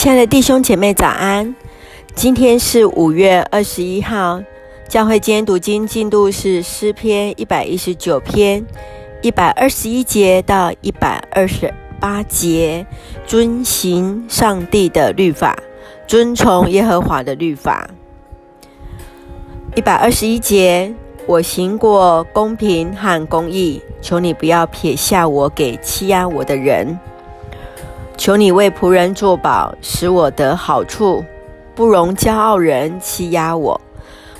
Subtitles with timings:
[0.00, 1.54] 亲爱的弟兄姐妹，早安！
[2.14, 4.40] 今天是五月二十一号，
[4.88, 8.64] 教会今天读经进度是诗篇一百一十九篇
[9.20, 12.86] 一百二十一节到一百二十八节，
[13.26, 15.54] 遵行上帝的律法，
[16.06, 17.90] 遵从耶和华的律法。
[19.76, 20.94] 一百二十一节，
[21.26, 26.98] 我行过公平和公义，求你不要撇下我给欺压我的人。
[28.20, 31.24] 求你为仆人作保，使我得好处，
[31.74, 33.80] 不容骄傲人欺压我。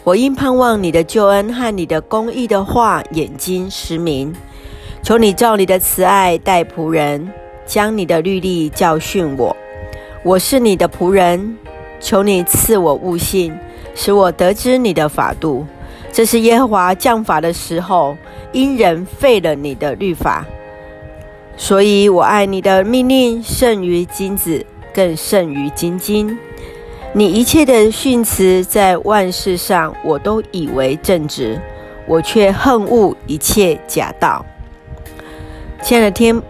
[0.04, 4.34] 我因盼望你的救恩和你的公义的话，眼睛失明。
[5.02, 7.26] 求你照你的慈爱待仆人，
[7.64, 9.56] 将你的律例教训我。
[10.22, 11.56] 我是你的仆人，
[12.00, 13.58] 求你赐我悟性，
[13.94, 15.64] 使我得知你的法度。
[16.12, 18.14] 这是耶和华降法的时候，
[18.52, 20.44] 因人废了你的律法。
[21.60, 24.64] 所以我爱你的命令胜于金子，
[24.94, 26.36] 更胜于金金。
[27.12, 31.60] 你一切的训词在万事上，我都以为正直，
[32.06, 34.44] 我却恨恶一切假道。
[35.82, 36.40] 亲爱的天，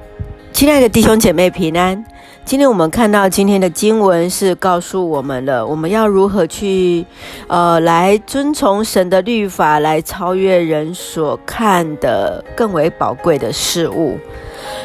[0.53, 2.05] 亲爱的弟兄姐妹平安。
[2.45, 7.05] 今天我们看到今天的经文是告诉我们了，我们要如何去，
[7.49, 14.17] 呃，来遵从神的律法，来超越人所看的更为宝贵的事物。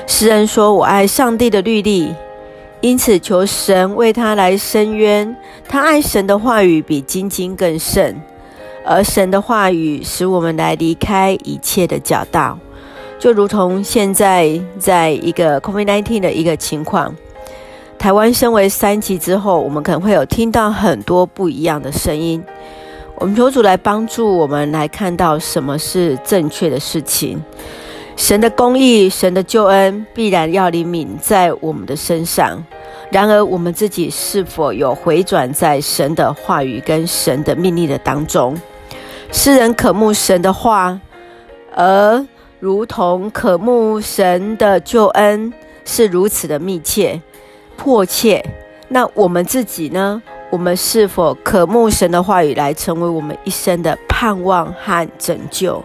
[0.08, 2.14] 诗人说：“我爱上帝的律例，
[2.80, 5.36] 因此求神为他来伸冤。
[5.68, 8.16] 他爱神的话语比金金更甚，
[8.86, 12.58] 而神的话语使我们来离开一切的假道，
[13.20, 17.14] 就如同现在在一个 COVID-19 的一个情况。”
[17.98, 22.44] 台湾升为三级之后，我们可能会有听到很多不一样的声音。
[23.16, 27.42] 我们求主来帮助我们来看到什么是正确的事情。
[28.16, 32.64] 神的公义、神的救恩必然要灵敏在我们的身上。
[33.12, 38.58] 然而，我们自己是否有回转在神的话语跟神的命令的当中？
[39.32, 41.00] 诗人渴慕神的话，
[41.76, 42.26] 而
[42.60, 45.54] 如同渴慕神的救恩
[45.84, 47.22] 是如此的密切。
[47.78, 48.44] 迫切，
[48.88, 50.22] 那我们自己呢？
[50.50, 55.84] 我们是否渴慕神的话语来成为我们一生的盼望和拯救？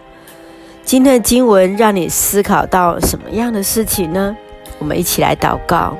[0.91, 4.35] 今天的经文让你思考到什么样的事情呢？
[4.77, 5.97] 我们一起来祷告。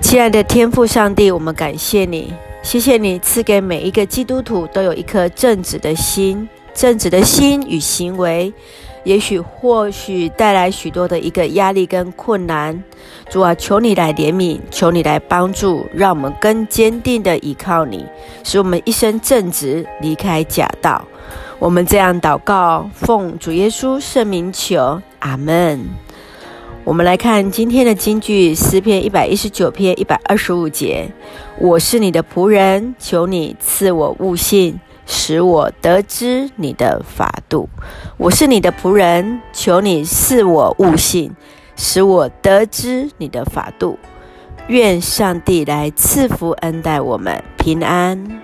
[0.00, 2.32] 亲爱的天父上帝，我们感谢你，
[2.62, 8.54] 谢谢你赐给每一个基督徒都有一颗正直的心，正直的心与行为。
[9.02, 12.80] 也许或许带来许多的一个压力跟困难，
[13.28, 18.06] 主啊，求你来怜悯，求你来帮助，让我们更坚定的依靠你，
[18.44, 21.04] 使我们一生正直，离开假道。
[21.62, 25.78] 我们这样祷告，奉主耶稣圣名求，阿门。
[26.82, 31.08] 我们来看今天的金句，诗篇一百一十九篇一百二十五节：
[31.60, 34.80] 我是你的仆人，求你赐我悟性。
[35.06, 37.68] 使我得知你的法度，
[38.16, 41.32] 我是你的仆人，求你赐我悟性，
[41.76, 43.96] 使我得知你的法度。
[44.66, 48.42] 愿上帝来赐福恩待我们平安。